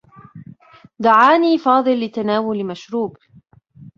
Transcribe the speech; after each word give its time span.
دعاني 0.99 1.57
فاضل 1.57 2.05
لتناول 2.05 2.65
مشروب. 2.67 3.17